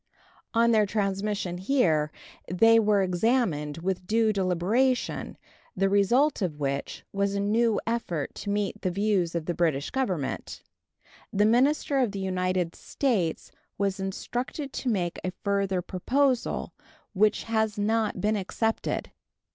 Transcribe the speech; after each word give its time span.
On 0.55 0.71
their 0.71 0.87
transmission 0.87 1.59
here 1.59 2.11
they 2.51 2.79
were 2.79 3.03
examined 3.03 3.77
with 3.77 4.07
due 4.07 4.33
deliberation, 4.33 5.37
the 5.75 5.89
result 5.89 6.41
of 6.41 6.59
which 6.59 7.05
was 7.13 7.35
a 7.35 7.39
new 7.39 7.79
effort 7.85 8.33
to 8.33 8.49
meet 8.49 8.81
the 8.81 8.89
views 8.89 9.35
of 9.35 9.45
the 9.45 9.53
British 9.53 9.91
Government. 9.91 10.63
The 11.31 11.45
minister 11.45 11.99
of 11.99 12.13
the 12.13 12.19
United 12.19 12.73
States 12.75 13.51
was 13.77 13.99
instructed 13.99 14.73
to 14.73 14.89
make 14.89 15.19
a 15.23 15.33
further 15.43 15.83
proposal, 15.83 16.73
which 17.13 17.43
has 17.43 17.77
not 17.77 18.19
been 18.19 18.35
accepted. 18.35 19.11